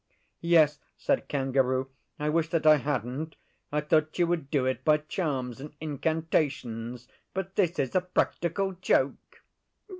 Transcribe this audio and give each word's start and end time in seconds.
'Yes,' 0.39 0.79
said 0.97 1.27
Kangaroo. 1.27 1.87
'I 2.19 2.29
wish 2.29 2.49
that 2.49 2.65
I 2.65 2.77
hadn't. 2.77 3.35
I 3.71 3.81
thought 3.81 4.17
you 4.17 4.25
would 4.25 4.49
do 4.49 4.65
it 4.65 4.83
by 4.83 4.97
charms 4.97 5.61
and 5.61 5.75
incantations, 5.79 7.07
but 7.35 7.55
this 7.55 7.77
is 7.77 7.93
a 7.93 8.01
practical 8.01 8.71
joke. 8.71 9.43